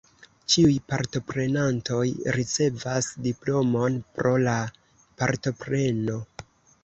[0.51, 1.99] Ĉiuj partoprenantoj
[2.37, 4.57] ricevas diplomon pro la
[5.23, 6.19] partopreno.